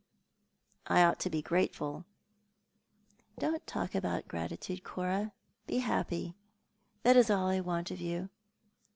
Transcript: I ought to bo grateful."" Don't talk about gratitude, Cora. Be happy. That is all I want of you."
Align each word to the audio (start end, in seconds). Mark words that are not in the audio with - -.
I 0.87 1.03
ought 1.03 1.19
to 1.19 1.29
bo 1.29 1.43
grateful."" 1.43 2.05
Don't 3.39 3.67
talk 3.67 3.93
about 3.93 4.27
gratitude, 4.27 4.83
Cora. 4.83 5.31
Be 5.67 5.77
happy. 5.77 6.33
That 7.03 7.15
is 7.15 7.29
all 7.29 7.49
I 7.49 7.59
want 7.59 7.91
of 7.91 8.01
you." 8.01 8.31